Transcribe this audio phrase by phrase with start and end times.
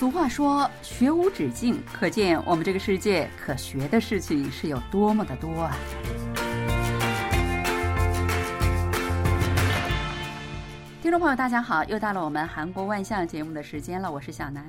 [0.00, 5.76] 俗话说“学无止境”，可见我们这个世界可学的事情是有多么的多啊！
[11.02, 14.66] 听众朋友，大家好，又到了我们韩国万象节目的时间了，我是小南。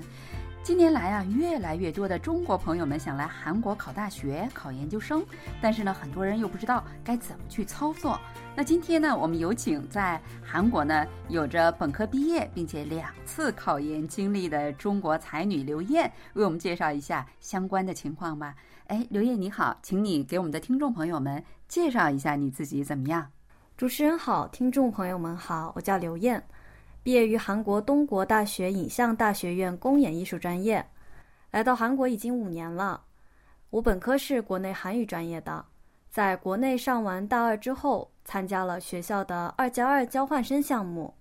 [0.71, 5.21] 近年来啊，越来越多的中国朋友们想来韩国考大学、考研究生，
[5.61, 8.17] 但是呢，很多人又不知道该怎么去操作。
[8.55, 18.55] 那今天呢，我们有请在韩国呢有着本科毕业并且两次考研经历的中国才女刘艳，为我们介绍一下相关的情况吧。
[18.87, 23.27] 哎，刘艳你好，请你给我们的听众朋友们介绍一下你自己怎么样？
[23.75, 26.41] 主持人好，听众朋友们好，我叫刘艳。
[27.03, 30.85] 毕业于韩国东国大学影像大学院公演艺术专业，
[31.49, 33.01] 来到韩国已经五年了。
[33.71, 35.65] 我本科是国内韩语专业的，
[36.11, 41.11] 在国内上完大二之后，参加了学校的二加二交换生项目，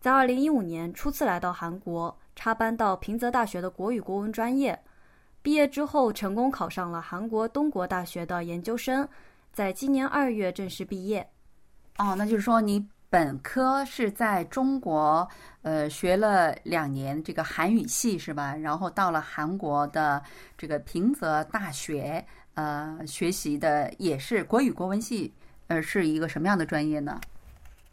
[0.00, 4.76] 在二零一五年初次来到韩国，插班到平泽大学的国语国文专业。
[5.42, 9.08] 毕业之后，成功考上了韩国东国大学的研究生，
[9.52, 11.24] 在今年二月正式毕业。
[11.98, 12.84] 哦，那就是说你。
[13.14, 15.28] 本科是在中国，
[15.62, 18.56] 呃，学了两年这个韩语系是吧？
[18.56, 20.20] 然后到了韩国的
[20.58, 25.32] 这个平泽大学，呃，学习的也是国语国文系，
[25.68, 27.20] 呃，是一个什么样的专业呢？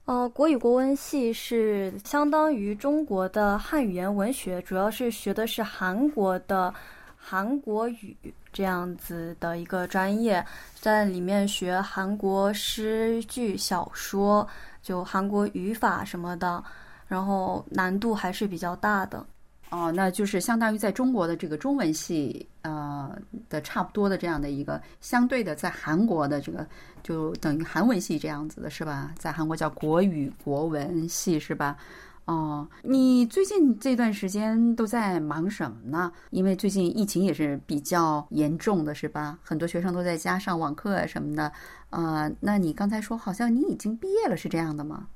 [0.06, 6.74] 呃，国语国文系是相当于中国的汉语言文学，主要是学的是韩国的
[7.16, 8.18] 韩国语
[8.52, 10.44] 这样子的一个专业，
[10.80, 14.48] 在里面学韩国诗句小说。
[14.82, 16.64] 就韩国语法什么的，
[17.08, 19.26] 然后难度还是比较大的。
[19.70, 23.10] 哦，那就是相当于在中国的这个中文系，呃
[23.48, 26.68] 的差不多的这样的一个相对的，在韩国的这个
[27.02, 29.14] 就等于韩文系这样子的是吧？
[29.18, 31.78] 在韩国叫国语国文系是吧？
[32.26, 36.12] 哦，你最近这段时间都在忙什么呢？
[36.30, 39.38] 因为最近疫情也是比较严重的，是吧？
[39.44, 41.52] 很多学生都在家上网课什么的。
[41.90, 45.08] 呃，那你刚才说好像你已经毕业了，是这样的吗？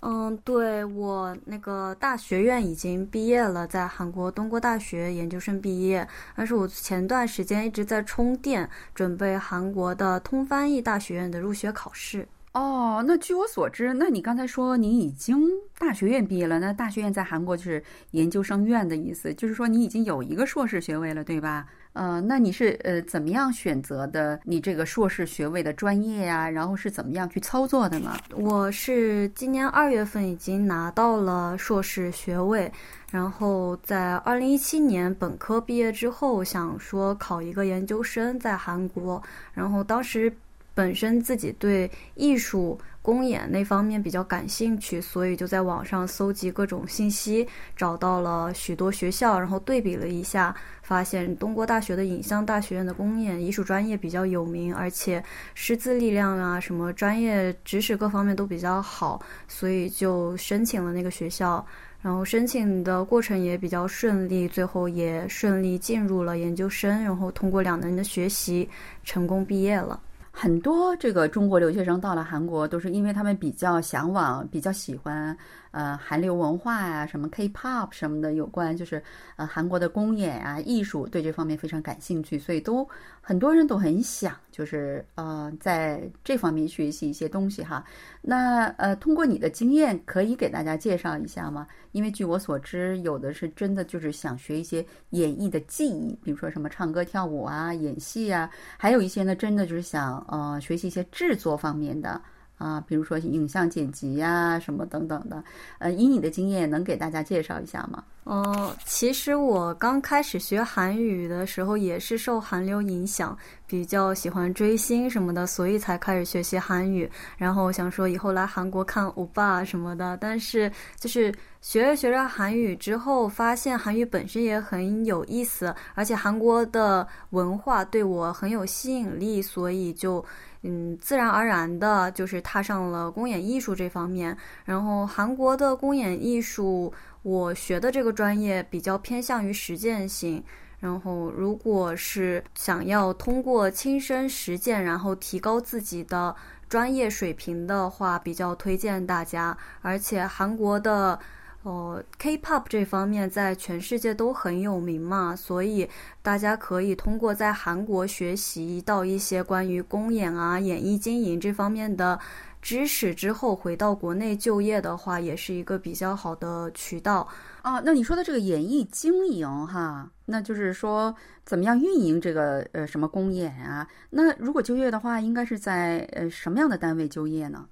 [0.00, 6.06] 嗯，对我那个大学院已经毕业了，在韩国东国大学研究生毕业。
[6.36, 12.28] 但是我前段时间一直在充电，准备韩国的通翻译大学院的入学考试。
[12.56, 15.46] 哦，那据我所知，那你刚才说你已经
[15.78, 21.66] 大学院毕业了，那大学院在韩国就是研究生院的意思，就是说你已经有一个硕士学位了，对吧？
[21.92, 26.48] 呃，那你是呃怎么样选择的你这个硕士学位的专业呀？
[26.48, 28.16] 然后是怎么样去操作的呢？
[28.34, 32.72] 我是今年二月份已经拿到了硕士学位，
[33.10, 39.22] 然后在二零一七年本科毕业之后，想说考一个研究生在韩国，
[39.52, 40.32] 然后当时。
[40.76, 61.64] 本身自己对艺术公演那方面比较感兴趣，所以就在网上搜集各种信息，找到了许多学校，然后对比了一下，发现东国大学的影像大学院的公演艺术专业比较有名，而且师资力量啊，什么专业知识各方面都比较好，所以就申请了那个学校。
[62.02, 68.68] 然后申请的过程也比较顺利，最后也顺利进入了研究生，然后通过两年的学习，
[69.02, 69.98] 成功毕业了。
[70.38, 75.34] 很多这个中国留学生到了韩国，都是因为他们比较向往、比较喜欢。
[75.70, 79.02] 呃，韩流文化呀，什么 K-pop 什么的，有关就是
[79.36, 82.86] 呃韩国的公演啊，艺术对这方面非常感兴趣，所以都
[83.28, 87.84] 很多人都很想就是呃在这方面学习一些东西哈。
[88.22, 91.66] 那呃，通过你的经验，可以给大家介绍一下吗？
[91.90, 98.48] 因为据我所知，有的是真的就是想学一些演绎的技艺，比如说什么唱歌、跳舞啊、演戏啊，
[98.78, 102.22] 还有一些呢，真的就是想呃学习一些制作方面的。
[102.58, 105.42] 啊，比如说影像剪辑呀，什么等等的，
[105.78, 108.02] 呃，以你的经验，能给大家介绍一下吗？
[108.24, 117.08] 哦，其实我刚开始学韩语的时候，也是受韩流影响，比较喜欢追星什么的，所以才开始学习韩语。
[117.36, 130.24] 然后想说以后来韩国看欧巴什么的，但是就是学着学着韩语之后，发现韩语本身也很有意思，而且韩国的文化对我很有吸引力，所以就。
[130.66, 134.36] 嗯，自然而然的就是踏上了公演艺术这方面。
[134.64, 136.92] 然后韩国的公演艺术，
[137.22, 140.42] 我学的这个专业比较偏向于实践性。
[140.80, 146.34] 然后，如果是想要通过亲身实践，然后提高自己的
[146.68, 149.56] 专业水平的话，比较推荐大家。
[149.82, 151.18] 而且韩国的。
[151.66, 155.90] 哦，K-pop 这方面在全世界都很有名嘛，所以
[156.22, 162.16] 大家可以通过在韩国学习到一些关于公演啊、演艺经营这方面的
[162.62, 167.26] 知识之后回到国内就业的话，也是一个比较好的渠道。
[167.62, 171.12] 啊，那你说的这个演艺经营哈，那就是说
[171.44, 173.84] 怎么样运营这个呃什么公演啊？
[174.10, 177.66] 那如果就业的话，应该是在呃什么样的单位就业呢？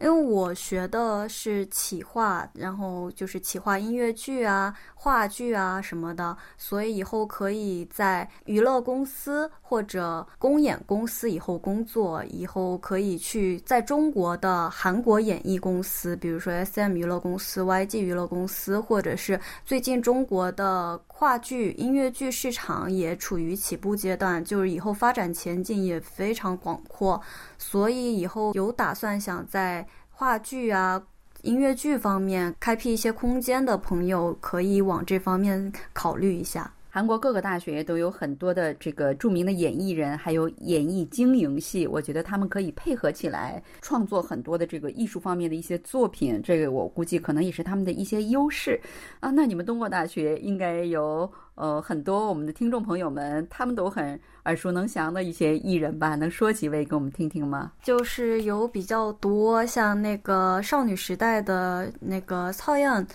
[0.00, 27.20] 因为我学的是企划，然后就是企划音乐剧啊、话剧啊什么的，所以以后可以在娱乐公司或者公演公司以后工作，以后可以去在中国的韩国演艺公司，比如说 S M 娱乐公司、Y G 娱乐公司，或者是最近中国的话剧、音乐剧市场也处于起步阶段，就是以后发展前景也非常广阔，
[27.58, 29.86] 所以以后有打算想在。
[30.20, 31.02] 话剧啊，
[31.44, 36.70] 音乐剧方面开辟一些空间的朋友，可以往这方面考虑一下。
[36.90, 46.42] 韩国各个大学都有很多的这个著名的演艺人，还有演艺经营系，我觉得他们可以配合起来创作很多的这个艺术方面的一些作品。
[46.42, 48.78] 这个我估计可能也是他们的一些优势
[49.20, 49.30] 啊。
[49.30, 56.14] 那你们东国大学应该有呃很多我们的听众朋友们，他们都很耳熟能详的一些艺人吧？
[56.14, 57.70] 能说几位给我们听听吗？
[57.82, 63.06] 就是有比较多，像那个少女时代的那个曹阳。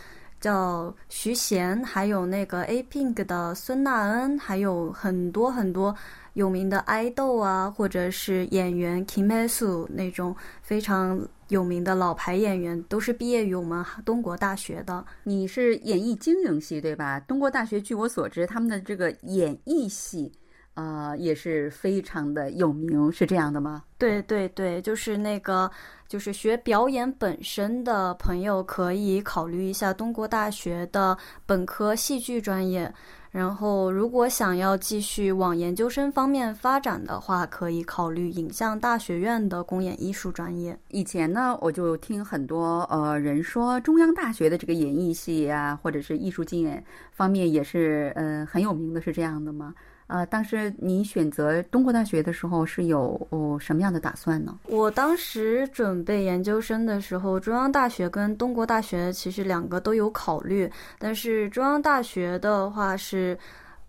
[0.42, 5.96] 叫徐贤，还有那个 A Pink 的孙娜恩，还有很多很多
[6.34, 11.20] 有名的爱豆啊，或者是演员 Kim a s u 那种非常
[11.50, 15.06] 有名的老牌演员，都是毕业于我们东国大学的。
[15.24, 17.20] 你是演艺经营系对吧？
[17.20, 20.32] 东国大学据我所知，他们的这个演艺系。
[20.76, 23.84] 啊，也是非常的有名，是这样的吗？
[23.98, 25.72] 对对对，就是那个，
[26.08, 32.94] 就是学表演本身的朋友可以考虑一下东国大学的本科戏剧专业。
[33.32, 40.78] 然后，如果想要继续往研究生方面发展的话，可以考虑影像大学院的公演艺术专业。
[40.90, 46.82] 以前呢，我就听很多呃人说，中央大学的这个演艺系啊，或者是艺术经验
[47.12, 49.74] 方面也是呃很有名的，是这样的吗？
[50.08, 54.58] 呃，当时你选择东国大学的时候是有什么样的打算呢？
[54.68, 63.38] 我当时准备研究生的时候，中央大学跟东国大学其实两个都有考虑，但是中央大学的话是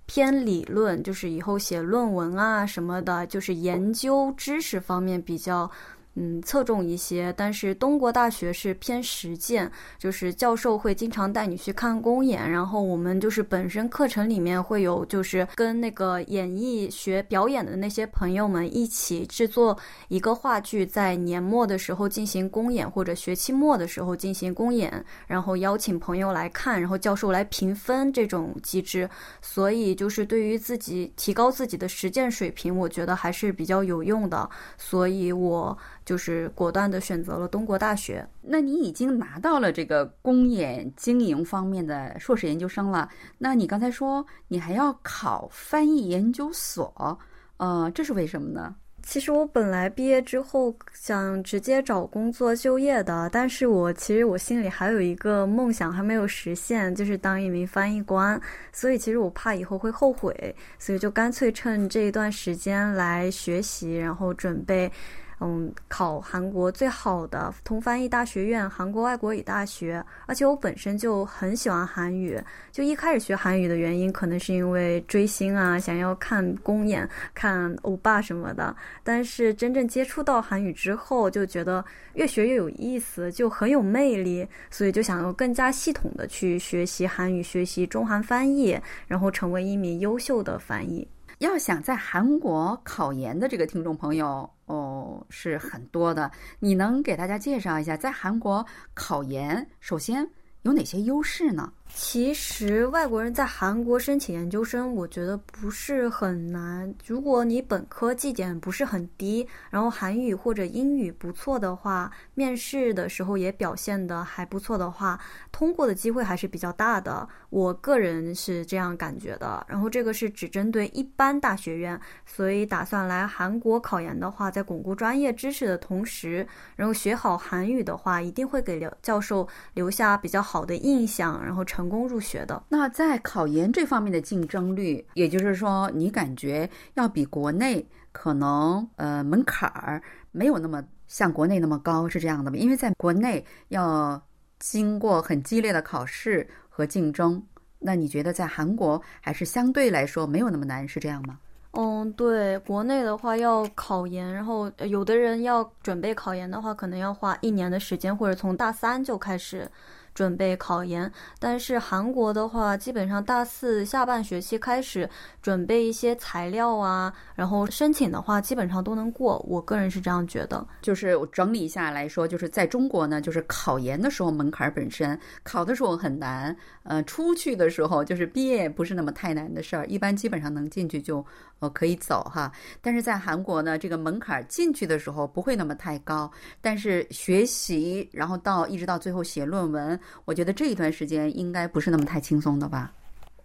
[0.07, 5.71] 偏理论，就是以后写论文啊什么的，就是研究知识方面比较。
[6.19, 19.77] 嗯，侧重一些，但是东国大学是偏实践，就是教授会经常带你去看公演，然后我们就是本身课程里面会有，就是跟那个演艺学表演的那些朋友们一起制作
[20.09, 29.07] 一个话剧，在年末的时候进行公演，或者学期末的时候进行公演，然后邀请朋友来看，然后教授来评分这种机制，
[29.43, 34.49] 所以就是对于自己提高自己的实践水平，我觉得还是比较有用的，
[34.79, 35.77] 所以我。
[36.07, 38.27] 就是果断的选择了东国大学。
[38.41, 43.07] 那你已经拿到了这个公演经营方面的硕士研究生了。
[43.37, 47.19] 那你刚才说你还要考翻译研究所，
[47.59, 48.75] 呃，这是为什么呢？
[49.03, 58.41] 其实我本来毕业之后想直接找工作就业的，但是我其实我心里还有一个梦想还没有实现，就是当一名翻译官。
[58.73, 64.91] 所以其实我怕以后会后悔，所以就干脆趁这一段时间来学习，然后准备。
[65.39, 70.03] 嗯，考韩国最好的通翻译大学院——韩国外国语大学。
[70.25, 78.75] 而且我本身就很喜欢韩语，就一开始学韩语的原因，可能是因为追星啊，想要看公演、看欧巴什么的。
[79.05, 91.07] 但是真正接触到韩语之后，就觉得越学越有意思，就很有魅力，所以就想要更加系统的去学习韩语，学习中韩翻译，然后成为一名优秀的翻译。
[91.39, 98.65] 要想在韩国考研的这个听众朋友哦是很多的，你能给大家介绍一下在韩国
[98.95, 100.27] 考研首先
[100.63, 101.73] 有哪些优势呢？
[101.89, 106.95] 其实外国人在韩国申请研究生，我觉得不是很难。
[107.07, 115.19] 如果你本科绩点不是很低，然后韩语或者英语不错的话，面试的时候也表现的还不错的话，
[115.51, 117.27] 通过的机会还是比较大的。
[117.49, 119.65] 我个人是这样感觉的。
[119.67, 131.76] 然后这个是只针对一般大学院，所以打算来韩国考研的话，在巩固专业知识的同时，然后学好韩语的话，一定会给教授留下比较好的印象，然后成。
[131.77, 140.01] 成功入学的，那在考研这方面的竞争率，也就是说，你感觉要比国内可能呃门槛儿
[140.33, 142.57] 没有那么像国内那么高，是这样的吗？
[142.57, 144.19] 因为在国内要
[144.59, 147.43] 经过很激烈的考试和竞争，
[147.79, 151.39] 那你觉得在韩国还是相对来说没有那么难，是这样吗？
[151.73, 159.71] 嗯，对，国内的话要考研，然后有的人要准备考研的话，可能要花一年的时间，或者从大三就开始。
[160.17, 165.07] 准备考研，但是韩国的话，基本上大四下半学期开始
[165.43, 169.39] 准备一些材料啊，然后申请的话，基本上都能过。
[169.47, 170.67] 我个人是这样觉得。
[170.81, 181.23] 就是我整理一下来说，就是在中国呢，就是考研的时候门槛本身考的时候很难，呃，出去的时候就是毕业不是那么太难的事儿，一般基本上能进去就
[181.59, 182.51] 呃可以走哈。
[182.81, 186.31] 但是在韩国呢，这个门槛进去的时候不会那么太高，
[186.63, 190.01] 但是学习然后到一直到最后写论文。
[190.25, 192.93] 我觉得这一段时间应该不是那么太轻松的吧。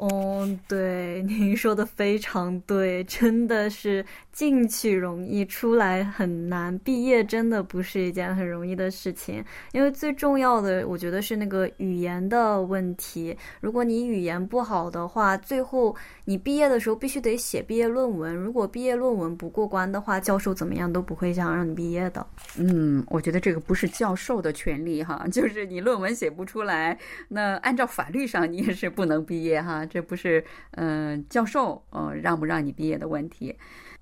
[0.01, 4.03] 哦，对， 您说的非常对，真的是
[4.33, 6.75] 进去容易，出来很难。
[6.79, 13.37] 毕业真的不是一件很容易的事情，因为最重要的，我觉得是那个语言的问题。
[13.59, 18.35] 如果你语言不好的话，最后你毕业的时候必须得写毕业论文。
[18.35, 22.25] 如果毕业论文不过关的话，教授怎么样都不会想让你毕业的。
[22.57, 29.85] 嗯，我觉得这个不是教授的权利哈， 就是你论文写不出来，那按照法律上你也是不能毕业哈。
[29.91, 33.53] 这不是嗯教授嗯让不让你毕业的问题，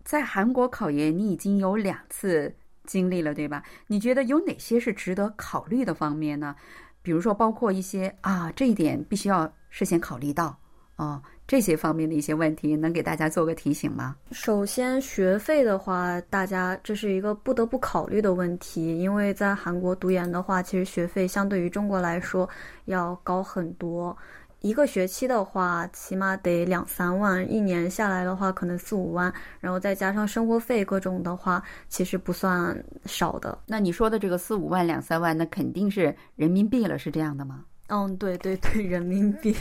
[0.04, 2.54] 在韩国考研你已经有两次
[2.86, 3.64] 经历了对吧？
[3.88, 6.56] 你觉得有哪些是值得考虑的方面呢？
[7.02, 10.56] 比如说包括一些啊这一点必须要事先考虑到
[10.96, 14.16] 啊这些方面的一些问题，能给大家做个提醒吗？
[14.32, 22.48] 首先学费的话，大家这是一个不得不考虑的问题，因为在韩国读研的话，其实学费相对于中国来说
[22.86, 24.16] 要高很多。
[24.62, 29.34] 一个学期的话，起码得两三万；一年下来的话，可能四五万。
[29.60, 32.76] 然后再加上生活费各种的话，其实不算
[33.06, 33.58] 少的。
[33.66, 37.64] 那你说的这个四五万、两三万，那肯定是人民币了，是这样的吗？
[37.88, 39.56] 嗯，对对对，人民币。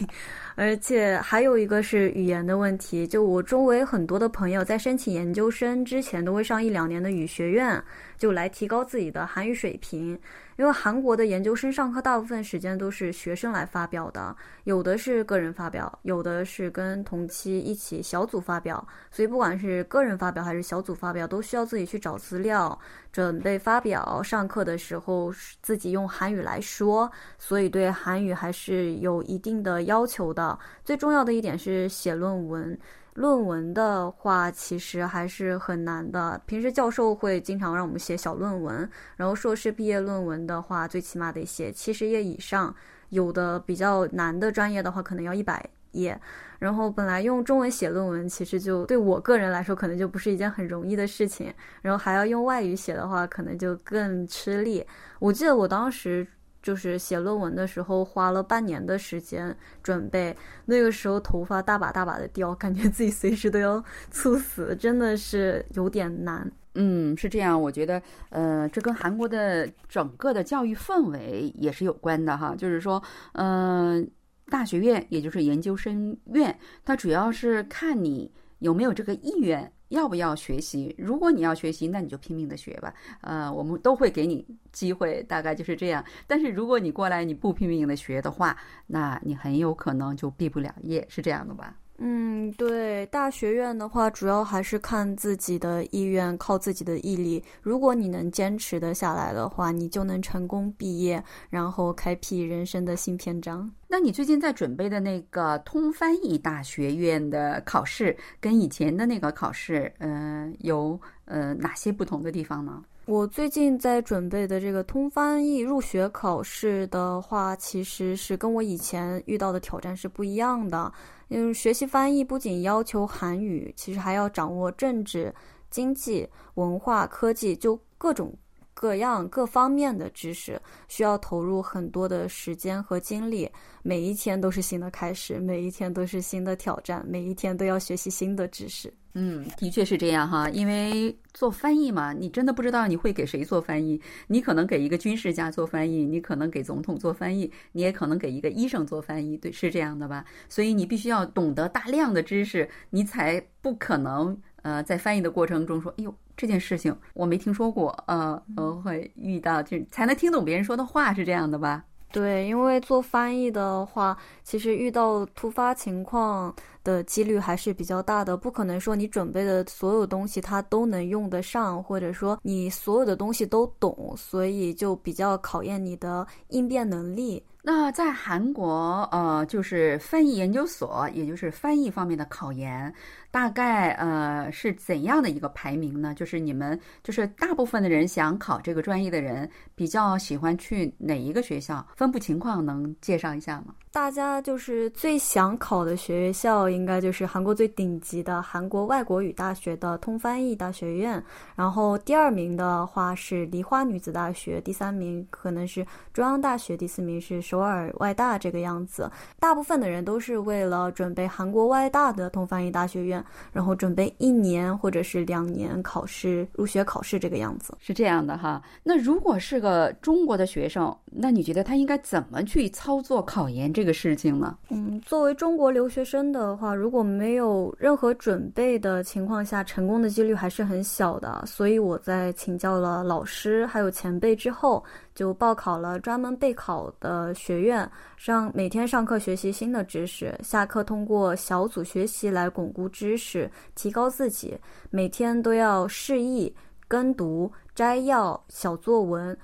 [0.54, 7.82] 而且还有一个是语言的问题，就我周围很多的朋友在申请研究生之前，都会上一两年的语学院，
[8.18, 10.18] 就来提高自己的韩语水平。
[10.58, 22.76] 因为韩国的研究生上课大部分时间都是学生来发表的，有的是个人发表，有的是跟同期一起小组发表，所以不管是个人发表还是小组发表，都需要自己去找资料，
[23.12, 24.20] 准备发表。
[24.20, 30.58] 上课的时候自己用韩语来说，所以对韩语还是有一定的要求的。
[30.84, 32.76] 最重要的一点是写论文。
[33.18, 36.40] 论文的话，其实还是很难的。
[36.46, 42.72] 平时教授会经常让我们写小论文，然后硕士毕业论文的话，最起码得写七十页以上。
[43.08, 46.16] 有的比较难的专业的话，可能要一百页。
[46.60, 51.52] 然后本来用中文写论文，其实就对我个人来说，可能就不是一件很容易的事情。
[51.82, 54.86] 然后还要用外语写的话，可能就更吃力。
[55.18, 56.24] 我记得我当时。
[56.68, 66.52] 就是写论文的时候花了半年的时间准备，那个时候头发大把大把的掉，感觉自己随时都要猝死，真的是有点难。
[66.74, 72.54] 嗯，是这样，我觉得，呃，这跟韩国的整个的教育氛围也是有关的哈。
[72.54, 74.06] 就是说，嗯，
[74.50, 79.72] 大学院也就是研究生院，它主要是看你有没有这个意愿。
[79.88, 80.94] 要不要学习？
[80.98, 82.92] 如果你要学习，那你就拼命的学吧。
[83.22, 86.04] 呃，我们都会给你机会，大概就是这样。
[86.26, 88.54] 但是如果你过来你不拼命的学的话，
[88.88, 91.74] 那你很有可能就毕不了业，是这样的吧？
[92.00, 97.42] 嗯，对，大学院的话，主要还是看自己的意愿，靠自己的毅力。
[97.60, 103.68] 如果你能坚持的下来的话，你就能成功毕业，然后开辟人生的新篇章。
[103.88, 112.80] 那你最近在准备的那个通翻译大学院的考试，跟以前的那个考试，嗯，有呃哪些不同的地方呢？
[113.08, 120.92] 我最近在准备的这个通翻译入学考试的话，其实是跟我以前遇到的挑战是不一样的。
[121.28, 125.34] 因为学习翻译不仅要求韩语，其实还要掌握政治、
[125.70, 128.30] 经济、文化、科技，就各种
[128.74, 133.50] 各样各方面的知识，需要投入很多的时间和精力。
[133.82, 138.92] 每一天都是新的开始，每一天都是新的挑战，每一天都要学习新的知识。
[139.20, 144.00] 嗯，的确是这样哈，因为做翻译嘛，你真的不知道你会给谁做翻译。
[144.28, 150.24] 你可能给一个军事家做翻译，你可能给总统做翻译，你也可能给一个医生做翻译，对，是这样的吧？
[150.48, 158.40] 所以你必须要懂得大量的知识，你才不可能呃在翻译的过程中说，哎呦这件事情我没听说过，呃，
[158.84, 161.84] 会遇到就才能听懂别人说的话，是这样的吧？
[162.10, 168.36] 对，因为做翻译的话，其实遇到突发情况的几率还是比较大的。
[168.36, 177.44] 不可能说你准备的所有东西它都能用得上，或者说你所有的东西都懂，所以就比较考验你的应变能力。
[177.62, 182.90] 那在韩国，呃，就是翻译研究所，也就是翻译方面的考研，
[183.30, 186.14] 大概呃是怎样的一个排名呢？
[186.14, 191.86] 就是你们就是大部分的人想考这个专业的人，比较喜欢去哪一个学校？
[191.96, 193.74] 分布情况能介绍一下吗？
[193.90, 201.22] 大家就是最想考的学校，应该就是韩国最顶级的韩国外国语大学的通翻译大学院。
[201.56, 209.10] 然后第二名的话是梨花女子大学，第三名可能是中央大学，第四名是首尔外大这个样子。
[209.40, 217.74] 大部分的人都是为了准备韩国外大的通翻译大学院，然后准备一年或者是两年考试入学考试这个样子。
[217.80, 218.62] 是这样的哈。
[218.82, 223.72] 那如果是个中国的学生，那你觉得他应该怎么去操作考研？
[223.72, 224.56] 这个事情呢？
[224.68, 231.44] 嗯，作为中国留学生的话，如果没有任何准备的情况下，成功的几率还是很小的。
[231.46, 234.84] 所以我在请教了老师还有前辈之后，
[235.14, 244.58] 就报考了专门备考的学院，上每天上课学习新的知识，下课通过小组学习来巩固知识，提高自己。
[244.90, 246.54] 每天都要示意、
[246.86, 249.36] 跟读、摘要、小作文，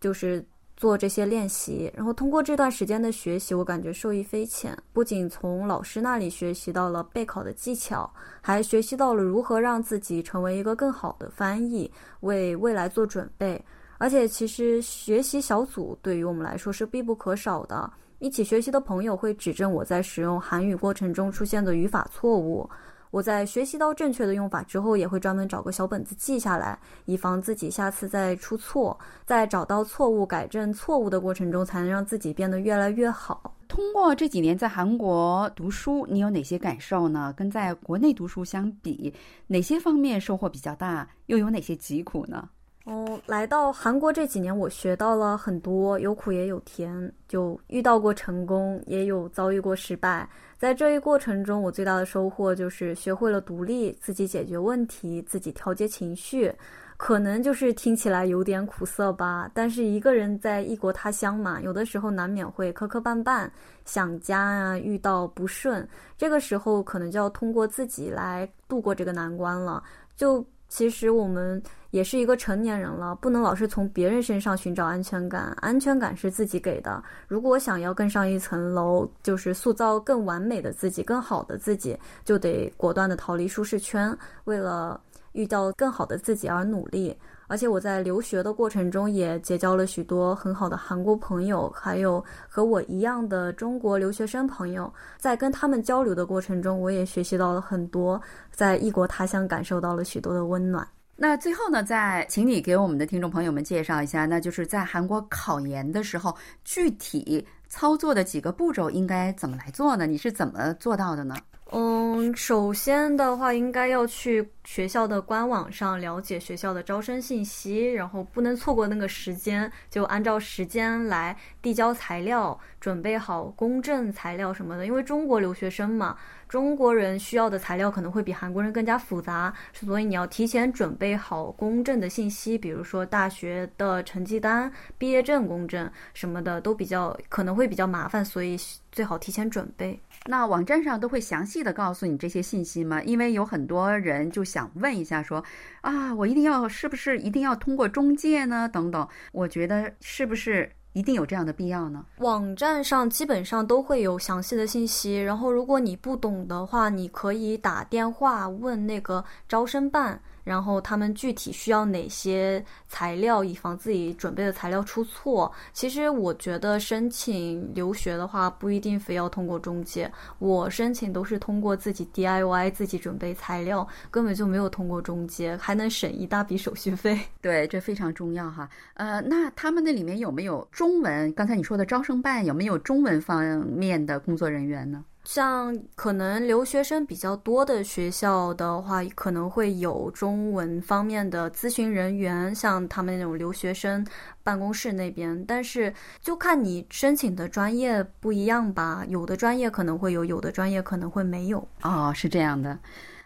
[0.00, 0.44] 就是。
[0.82, 4.76] 做这些练习，然后通过这段时间的学习，我感觉受益匪浅。
[4.92, 11.88] 不仅从老师那里学习到了备考的技巧，还学习到了如何让自己成为一个更好的翻译，
[12.22, 13.64] 为未来做准备。
[13.96, 17.88] 而且，其实学习小组对于我们来说是必不可少的。
[18.18, 22.68] 一起学习的朋友会指正我在使用韩语过程中出现的语法错误。
[23.12, 28.98] 我在学习到正确的用法之后，也会专门找个小本子记下来，以防自己下次再出错。
[29.26, 33.54] 在找到错误、改正错误的过程中，才能让自己变得越来越好。
[33.68, 37.34] 通过这几年在韩国读书，你有哪些感受呢？
[37.36, 39.12] 跟在国内读书相比，
[39.46, 41.06] 哪些方面收获比较大？
[41.26, 42.48] 又有哪些疾苦呢？
[42.84, 50.28] 哦，来到韩国这几年，我学到了很多，有苦也有甜，就遇到过成功，也有遭遇过失败。
[50.58, 56.52] 在这一过程中，我最大的收获就是学会了独立，自己解决问题，自己调节情绪。
[56.96, 63.48] 可能就是听起来有点苦涩吧，但是一个人在异国他乡嘛，有的时候难免会磕磕绊绊，
[63.84, 69.82] 想家啊，遇到不顺，这个时候可能就要通过自己来度过这个难关了。
[70.14, 71.62] 就其实我们。
[71.92, 77.04] 也是一个成年人了，不能老是从别人身上寻找安全感，安全感是自己给的。
[77.28, 84.98] 如果想要更上一层楼，就是塑造更完美的自己、更好的自己，就得果断的逃离舒适圈，为了
[85.32, 87.14] 遇到更好的自己而努力。
[87.52, 98.18] 而且我在留学的过程中也结交了许多很好的韩国朋友，还有和我一样的中国留学生朋友，在跟他们交流的过程中，我也学习到了很多，
[98.50, 100.88] 在异国他乡感受到了许多的温暖。
[101.14, 106.34] 那最后呢，再请你给我们的听众朋友们介绍一下，那就是在韩国考研的时候，
[106.64, 110.06] 具体操作的几个步骤应该怎么来做呢？
[110.06, 111.36] 你是怎么做到的呢？
[111.74, 124.84] 嗯，首先的话，应该要去学校的官网上了解学校的招生信息，然后不能错过那个时间，就按照时间来递交材料，准备好公证材料什么的。
[124.84, 126.18] 因为中国留学生嘛，
[126.52, 138.54] 中国人需要的材料可能会比韩国人更加复杂，所以你要提前准备好公证的信息，比如说大学的成绩单、毕业证公证什么的，都比较可能会比较麻烦，所以
[138.90, 139.98] 最好提前准备。
[140.26, 143.02] 那网站上都会详细的告诉你这些信息吗？
[143.02, 145.42] 因为有很多人就想问一下，说
[145.80, 148.68] 啊，我一定要是不是一定要通过中介呢？
[148.68, 152.04] 等等，我觉得是不是一定有这样的必要呢？
[152.18, 160.20] 网站上基本上都会有详细的信息，然后如果你不懂的话，你可以打电话问那个招生办。
[160.44, 165.50] 然后他们具体需要哪些材料，以防自己准备的材料出错。
[165.72, 170.10] 其实我觉得申请留学的话，不一定非要通过中介。
[170.38, 177.18] 我申请都是通过自己 DIY 自己准备材料，根本就没有通过中介，还能省一大笔手续费。
[177.40, 178.68] 对，这非常重要哈。
[178.94, 181.32] 呃，那他们那里面有没有中文？
[181.34, 185.04] 刚才你说的招生办有没有中文方面的工作人员呢？
[185.24, 194.04] 像可能留学生比较多的学校的话，可能会有中文方面的咨询人员，像他们那种留学生
[194.42, 195.44] 办公室那边。
[195.46, 201.66] 但是就看你申请的专业不一样吧，有的专业可能会有，有的专业可能会没有。
[201.82, 202.78] 哦，是这样的。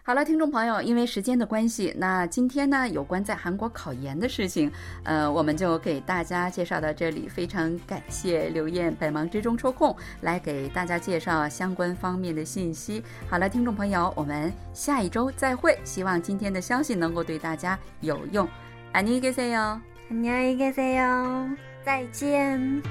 [0.06, 4.72] 好了，听众朋友，因为时间的关系，那今天呢，有关在韩国考研的事情，
[5.04, 7.28] 呃，我们就给大家介绍到这里。
[7.30, 13.04] 非常感谢刘燕百忙之中抽空来给大家介绍相关方面的信息。
[13.30, 15.78] 好了，听众朋友，我们下一周再会。
[15.84, 18.48] 希望今天的消息能够对大家有用。
[18.94, 19.80] 안녕히계세 요，
[20.10, 21.56] 안녕히계세 요，
[21.86, 22.82] 再见。